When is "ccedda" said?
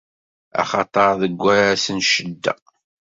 2.07-2.53